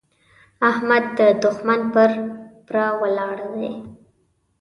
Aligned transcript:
احمد 0.69 1.03
د 1.17 1.19
دوښمن 1.43 1.81
پر 1.93 2.09
پره 2.67 2.85
ولاړ 3.01 3.37
دی. 3.53 3.69